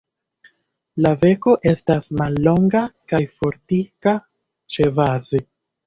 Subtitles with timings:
[1.05, 4.19] La beko estas mallonga kaj fortika
[4.79, 5.49] ĉebaze.